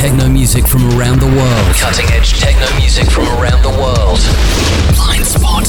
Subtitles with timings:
[0.00, 1.76] techno music from around the world.
[1.76, 4.18] Cutting edge techno music from around the world.
[4.96, 5.66] Blind Spot.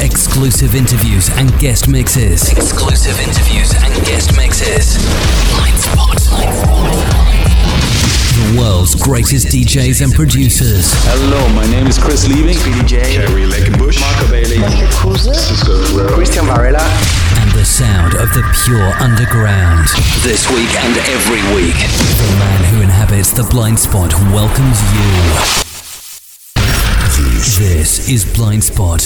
[0.00, 2.48] Exclusive interviews and guest mixes.
[2.52, 5.04] Exclusive interviews and guest mixes.
[5.50, 7.09] Blind Spot.
[8.40, 10.94] The world's greatest DJs and producers.
[11.04, 12.56] Hello, my name is Chris Liebing.
[12.56, 13.02] Speedy J.
[13.12, 14.00] Kerry Leckenbush.
[14.00, 14.56] Marco Bailey.
[15.36, 16.80] Cisco Christian Varela.
[17.36, 19.88] And the sound of the pure underground.
[20.24, 21.76] This week and every week.
[21.76, 25.12] The man who inhabits the blind spot welcomes you.
[27.60, 29.04] This is Blind Spot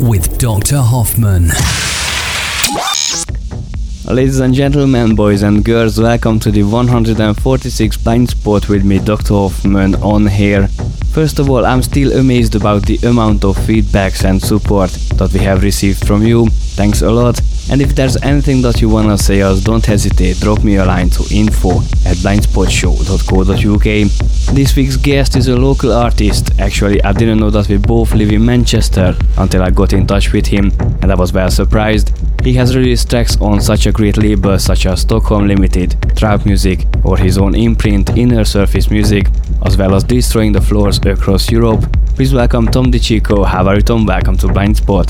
[0.00, 0.82] with Dr.
[0.82, 1.48] Hoffman.
[4.06, 9.34] Ladies and gentlemen, boys and girls, welcome to the 146 Blind Spot with me, Dr.
[9.34, 10.68] Hoffman, on here.
[11.12, 15.40] First of all, I'm still amazed about the amount of feedbacks and support that we
[15.40, 16.46] have received from you.
[16.48, 17.40] Thanks a lot.
[17.70, 21.08] And if there's anything that you wanna say us, don't hesitate, drop me a line
[21.10, 24.54] to info at blindspotshow.co.uk.
[24.54, 26.50] This week's guest is a local artist.
[26.58, 30.32] Actually, I didn't know that we both live in Manchester until I got in touch
[30.32, 32.10] with him, and I was well surprised.
[32.42, 36.86] He has released tracks on such a great label such as Stockholm Limited, Trap Music,
[37.04, 39.28] or his own imprint Inner Surface Music,
[39.64, 41.84] as well as destroying the floors across Europe.
[42.16, 43.46] Please welcome Tom DiCicco.
[43.46, 44.06] How are you, Tom?
[44.06, 45.08] Welcome to Blind Spot.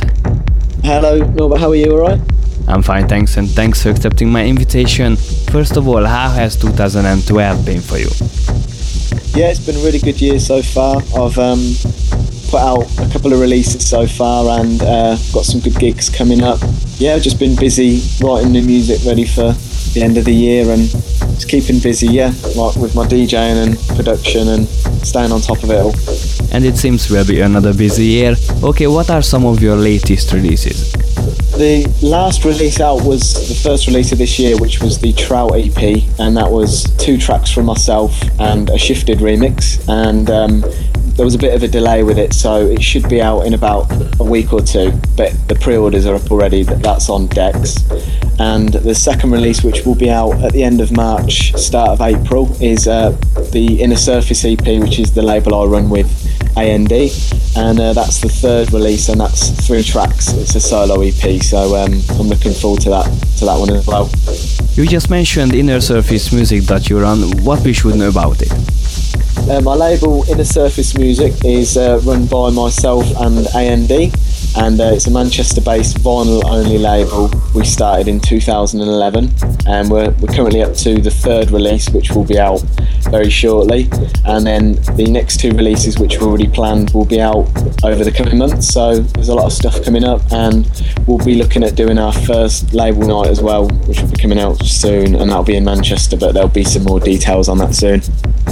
[0.84, 1.60] Hello, Norbert.
[1.60, 1.92] How are you?
[1.92, 2.20] All right?
[2.68, 5.16] I'm fine, thanks, and thanks for accepting my invitation.
[5.16, 8.10] First of all, how has 2012 been for you?
[9.34, 10.96] Yeah, it's been a really good year so far.
[11.16, 11.60] I've um,
[12.50, 16.42] put out a couple of releases so far and uh, got some good gigs coming
[16.42, 16.58] up.
[16.98, 19.52] Yeah, I've just been busy writing new music ready for
[19.94, 20.82] the end of the year and
[21.34, 24.68] just keeping busy, yeah, like with my DJing and production and
[25.06, 25.94] staying on top of it all.
[26.52, 28.34] And it seems will be another busy year.
[28.62, 30.92] Okay, what are some of your latest releases?
[31.60, 35.52] The last release out was the first release of this year, which was the Trout
[35.54, 39.78] EP, and that was two tracks from myself and a shifted remix.
[39.86, 40.62] And um,
[41.16, 43.52] there was a bit of a delay with it, so it should be out in
[43.52, 44.90] about a week or two.
[45.18, 46.62] But the pre-orders are up already.
[46.62, 47.76] That's on decks.
[48.38, 52.00] And the second release, which will be out at the end of March, start of
[52.00, 53.10] April, is uh,
[53.52, 56.19] the Inner Surface EP, which is the label I run with
[56.56, 60.32] AND, and uh, that's the third release, and that's three tracks.
[60.32, 63.04] It's a solo EP, so um, I'm looking forward to that
[63.38, 64.10] to that one as well.
[64.74, 67.22] You just mentioned Inner Surface Music that you run.
[67.44, 68.52] What we should know about it?
[69.48, 73.90] Uh, my label Inner Surface Music is uh, run by myself and AND,
[74.56, 77.30] and uh, it's a Manchester-based vinyl-only label.
[77.54, 79.30] We started in 2011,
[79.66, 82.60] and we're, we're currently up to the third release, which will be out
[83.10, 83.88] very shortly.
[84.24, 87.48] And then the next two releases, which are already planned, will be out
[87.84, 88.68] over the coming months.
[88.68, 90.68] So there's a lot of stuff coming up, and
[91.06, 94.38] we'll be looking at doing our first label night as well, which will be coming
[94.38, 96.16] out soon, and that'll be in Manchester.
[96.16, 98.02] But there'll be some more details on that soon.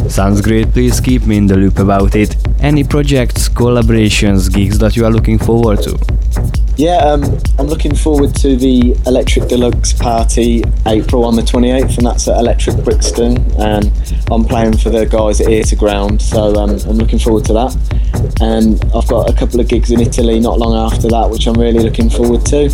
[0.08, 0.72] Sounds great.
[0.72, 2.36] Please keep me in the loop about it.
[2.60, 5.87] Any projects, collaborations, gigs that you are looking forward to?
[6.78, 7.24] Yeah, um,
[7.58, 12.38] I'm looking forward to the Electric Deluxe party April on the 28th, and that's at
[12.38, 13.36] Electric Brixton.
[13.60, 13.90] And
[14.30, 17.52] I'm playing for the guys at Ear to Ground, so um, I'm looking forward to
[17.54, 18.36] that.
[18.40, 21.60] And I've got a couple of gigs in Italy not long after that, which I'm
[21.60, 22.70] really looking forward to.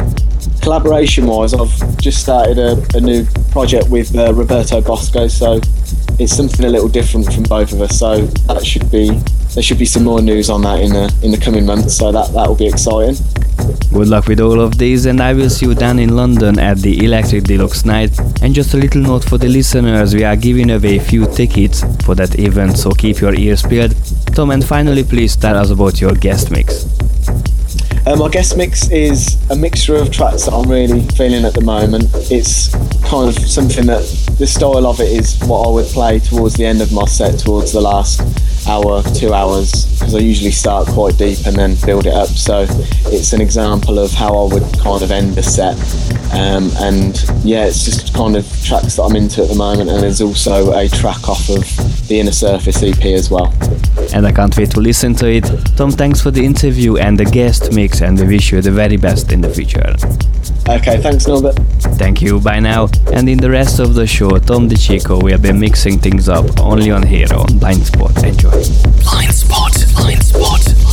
[0.61, 5.61] Collaboration wise, I've just started a, a new project with uh, Roberto Bosco, so
[6.19, 7.99] it's something a little different from both of us.
[7.99, 9.19] So that should be
[9.55, 11.97] there should be some more news on that in the in the coming months.
[11.97, 13.17] So that that will be exciting.
[13.93, 16.79] Good luck with all of these, and I will see you down in London at
[16.79, 18.19] the Electric Deluxe night.
[18.43, 21.85] And just a little note for the listeners: we are giving away a few tickets
[22.05, 23.95] for that event, so keep your ears peeled.
[24.35, 26.87] Tom, and finally, please tell us about your guest mix.
[28.07, 31.63] Um, my guest mix is a mixture of tracks that I'm really feeling at the
[31.63, 32.05] moment.
[32.31, 32.69] It's
[33.05, 34.03] kind of something that
[34.39, 37.39] the style of it is what I would play towards the end of my set,
[37.39, 38.21] towards the last
[38.67, 42.29] hour, two hours, because I usually start quite deep and then build it up.
[42.29, 42.67] So
[43.07, 45.77] it's an example of how I would kind of end a set.
[46.33, 49.91] Um, and yeah, it's just kind of tracks that I'm into at the moment.
[49.91, 53.53] And there's also a track off of the Inner Surface EP as well.
[54.13, 55.45] And I can't wait to listen to it.
[55.77, 58.97] Tom, thanks for the interview and the guest mix, and we wish you the very
[58.97, 59.95] best in the future.
[60.67, 61.57] Okay, thanks, Norbert.
[61.99, 62.89] Thank you, bye now.
[63.13, 66.91] And in the rest of the show, Tom DiCicco will be mixing things up only
[66.91, 68.25] on here on Blind Spot.
[68.25, 68.51] Enjoy.
[68.51, 69.73] Blind Spot.
[69.95, 70.84] Blind Spot.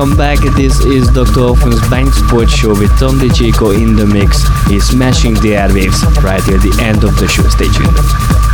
[0.00, 0.38] Welcome back.
[0.56, 1.40] This is Dr.
[1.40, 4.48] Hoffman's Bank Sports Show with Tom DiCicco in the mix.
[4.66, 7.46] He's smashing the airwaves right at the end of the show.
[7.50, 8.49] Stay tuned.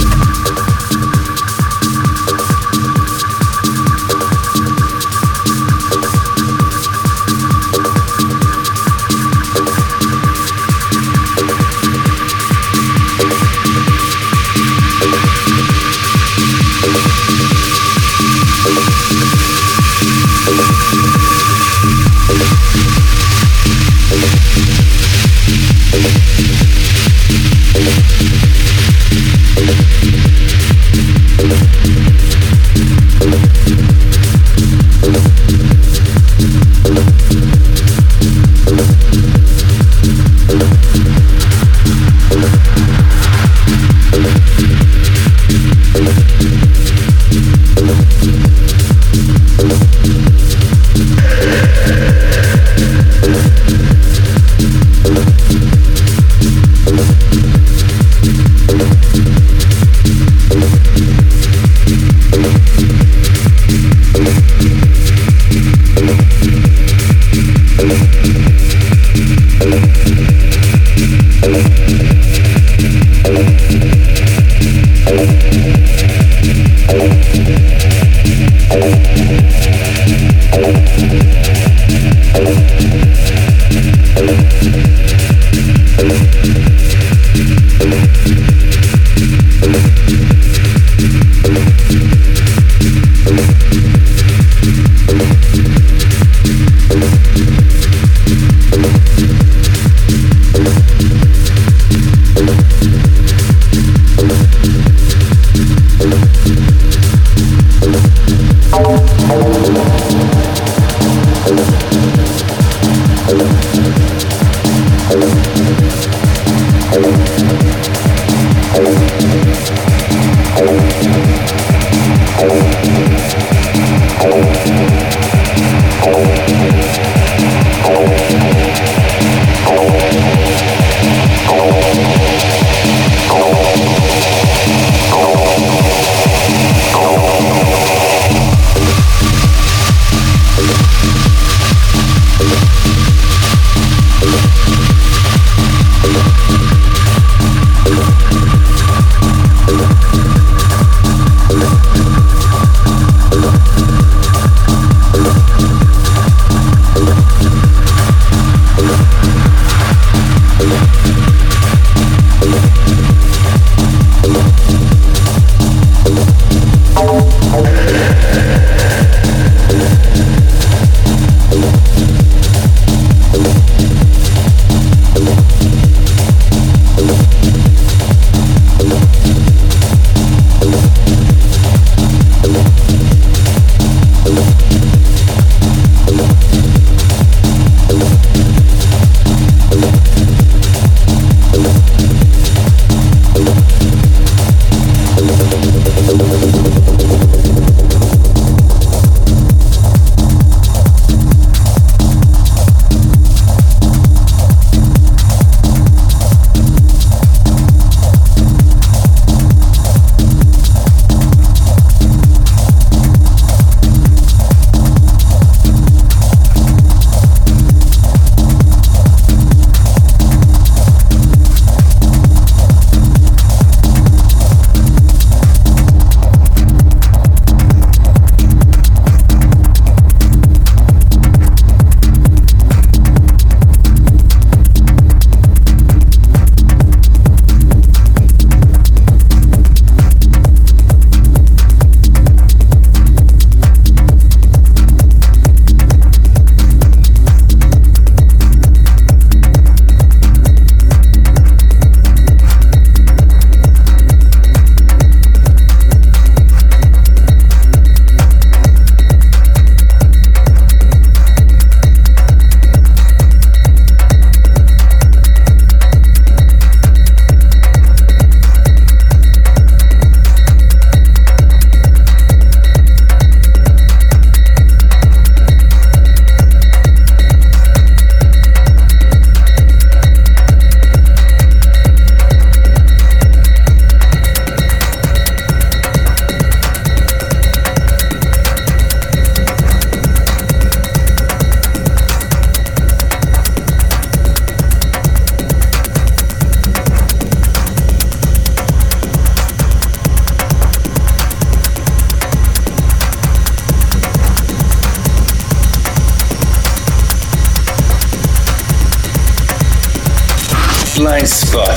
[311.27, 311.77] Spot.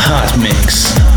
[0.00, 1.07] Hot Mix.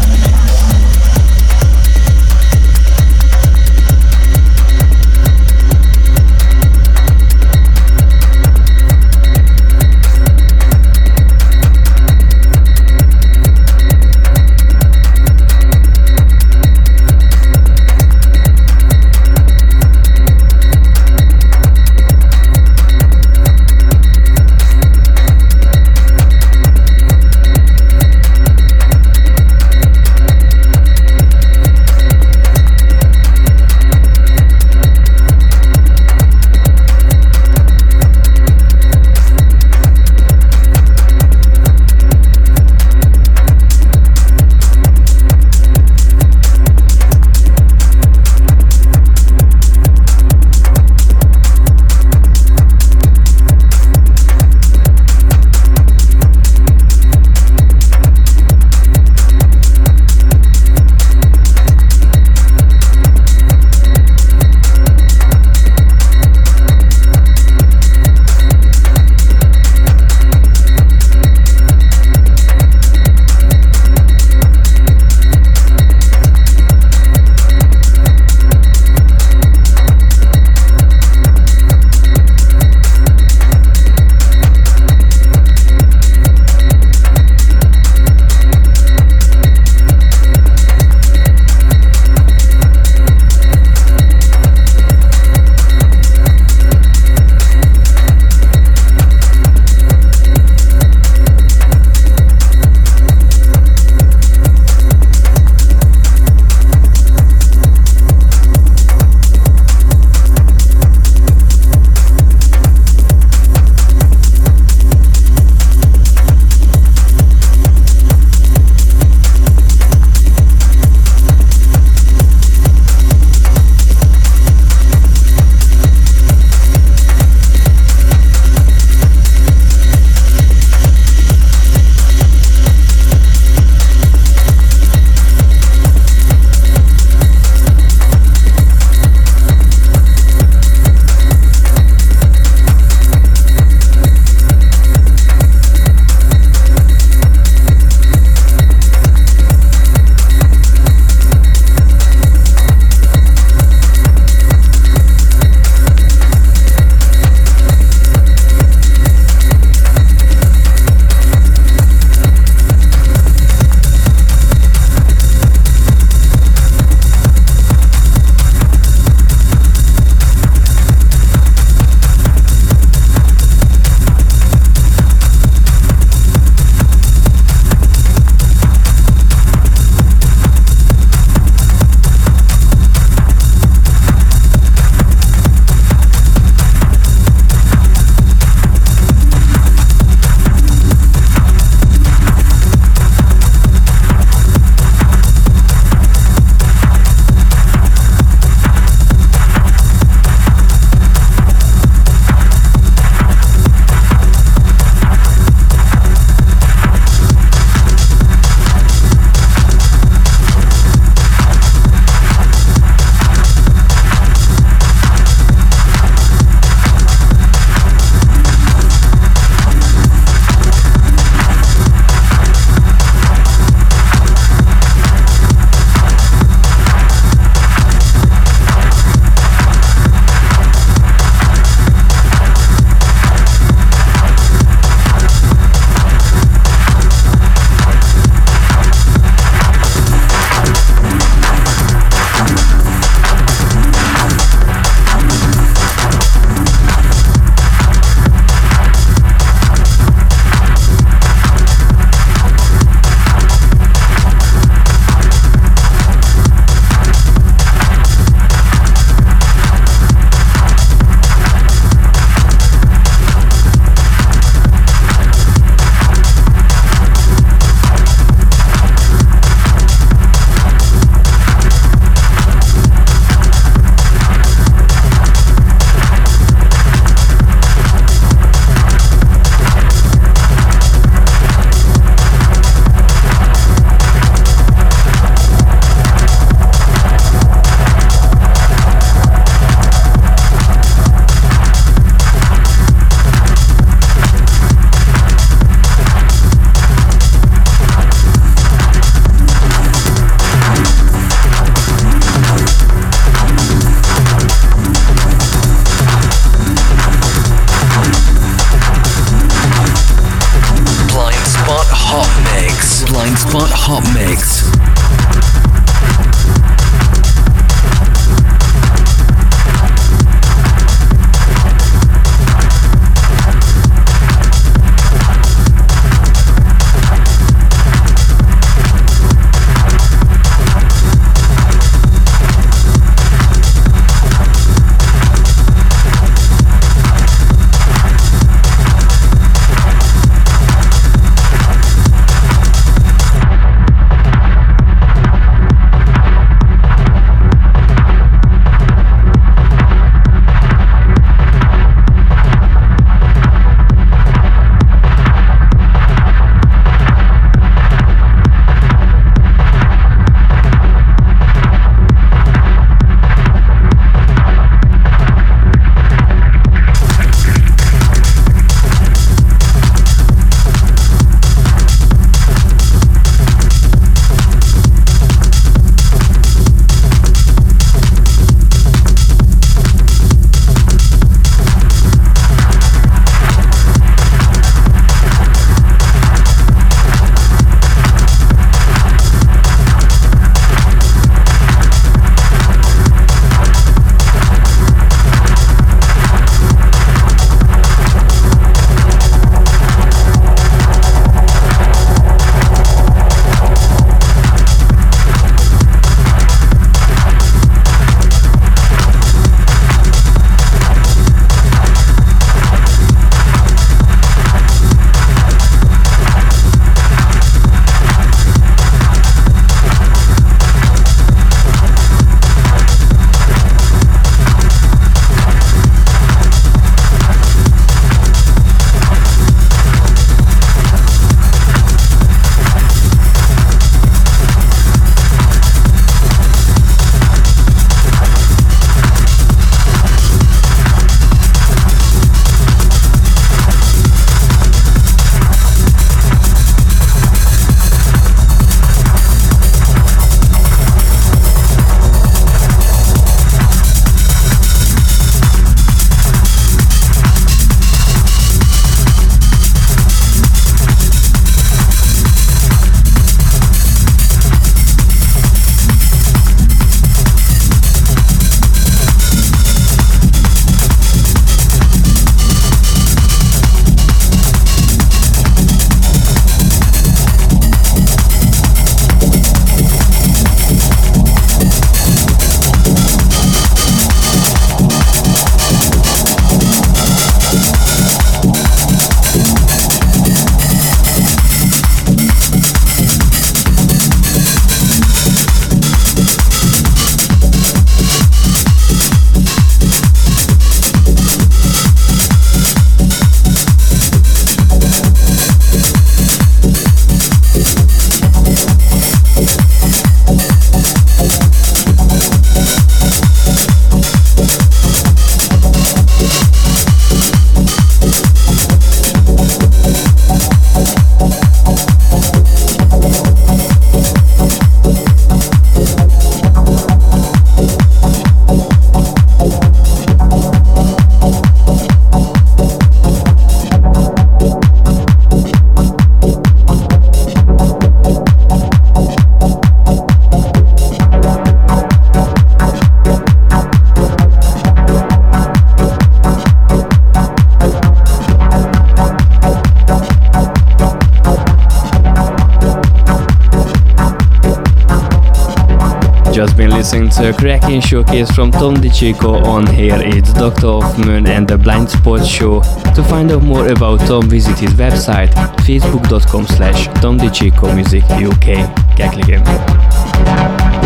[556.46, 560.82] Just been listening to a cracking showcase from Tom DiCicco on Here It's Dr.
[560.82, 562.62] Hoffman and the Blind Spot Show.
[562.96, 565.30] To find out more about Tom, visit his website
[565.68, 568.66] facebook.com slash Tom DiCicco Music UK.
[568.98, 570.81] Kekligem.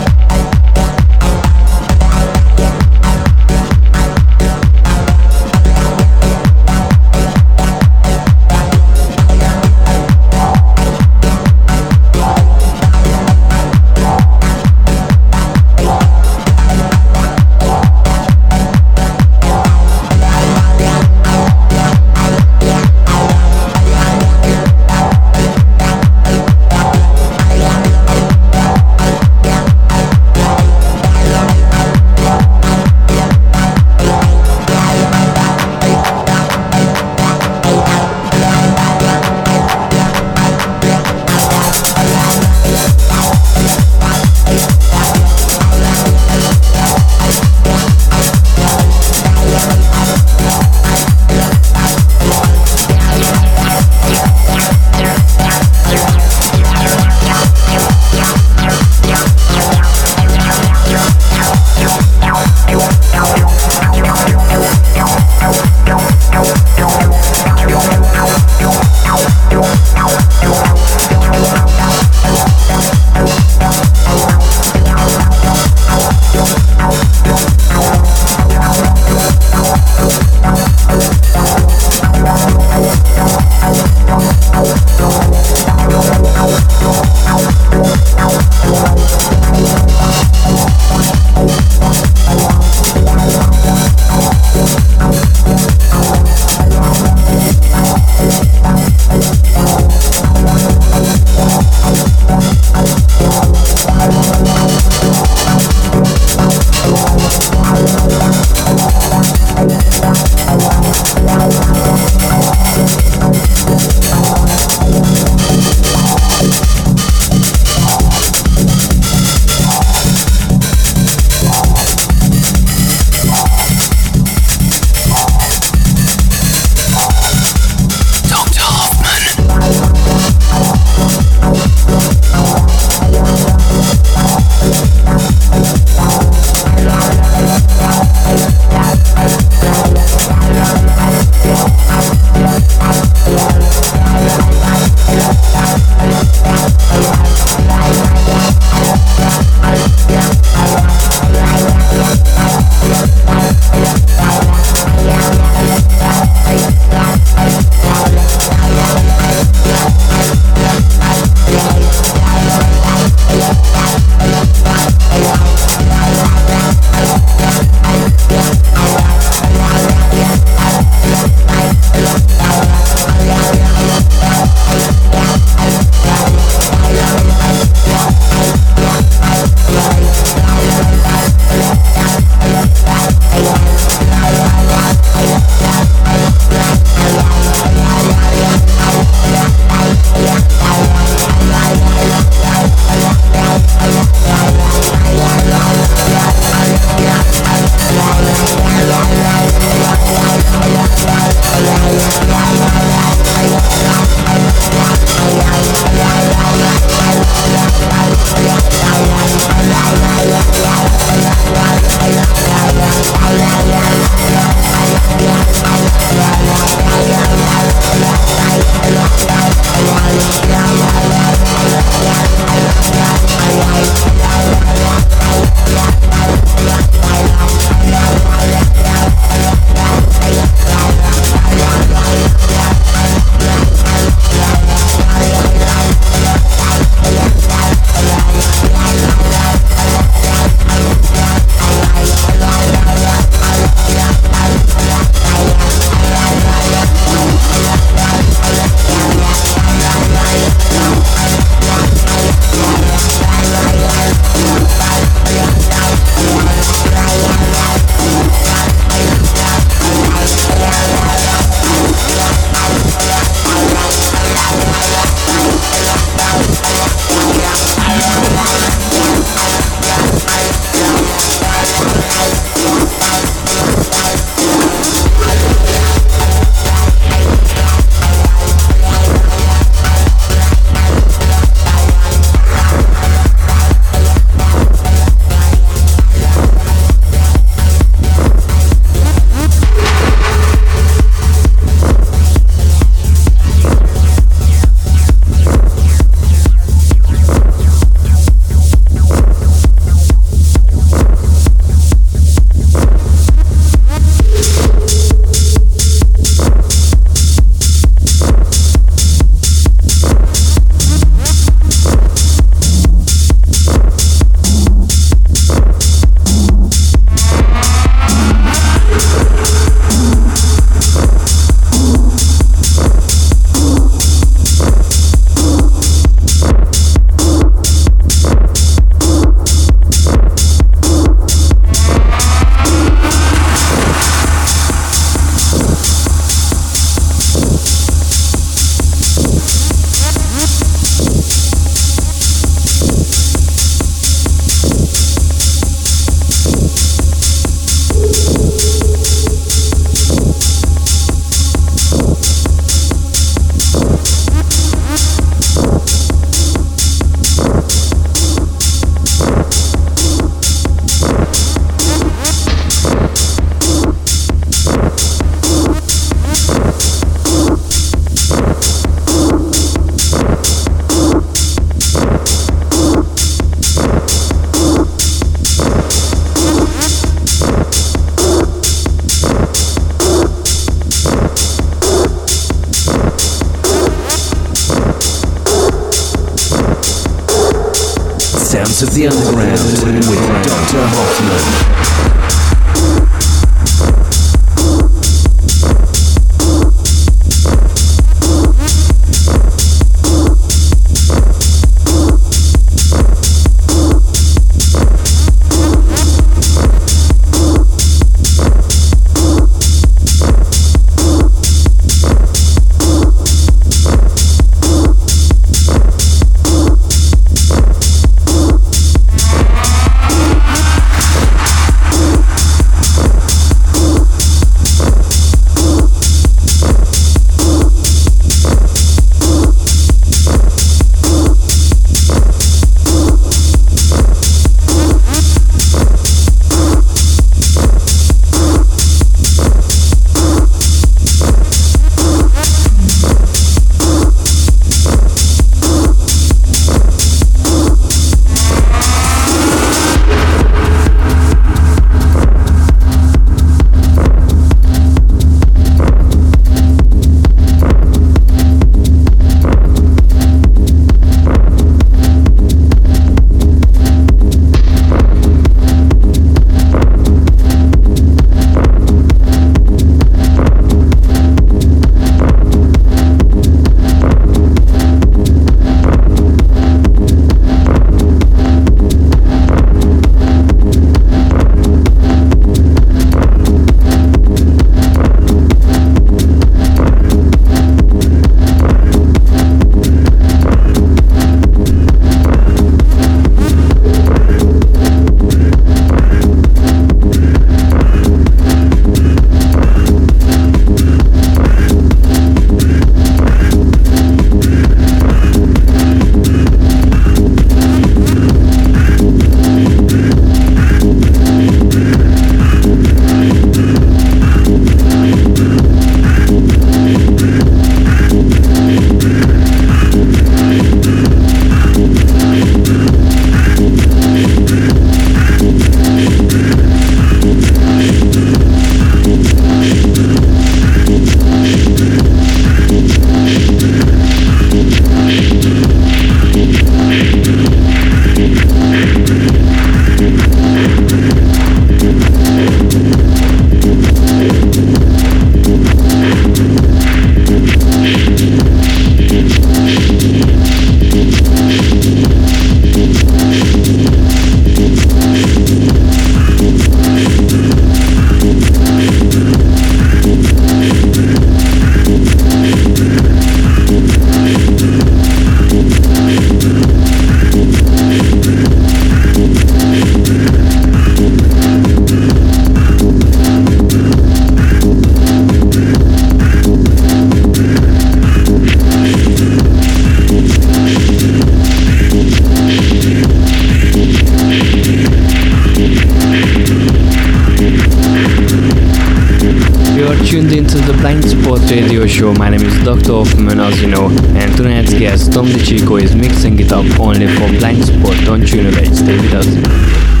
[592.17, 592.93] My name is Dr.
[592.93, 597.27] Hoffman, as you know, and tonight's guest, Tom DiCicco, is mixing it up only for
[597.39, 597.95] Blind Spot.
[598.05, 600.00] Don't tune away, stay with us.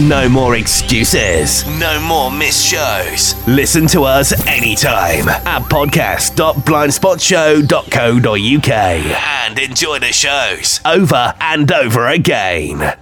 [0.00, 1.64] No more excuses.
[1.78, 3.36] No more missed shows.
[3.46, 12.96] Listen to us anytime at podcast.blindspotshow.co.uk and enjoy the shows over and over again.